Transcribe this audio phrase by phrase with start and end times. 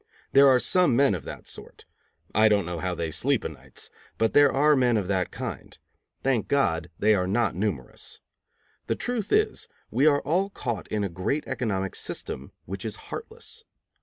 [0.31, 1.85] There are some men of that sort.
[2.33, 5.77] I don't know how they sleep o' nights, but there are men of that kind.
[6.23, 8.19] Thank God, they are not numerous.
[8.87, 13.63] The truth is, we are all caught in a great economic system which is heartless.